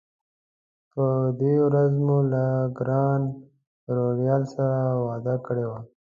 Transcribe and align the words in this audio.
په 0.91 1.05
دې 1.39 1.53
ورځ 1.65 1.93
مې 2.05 2.19
له 2.31 2.45
ګران 2.77 3.21
روهیال 3.95 4.43
سره 4.53 4.79
وعده 5.05 5.35
کړې 5.45 5.65
وه. 5.69 5.79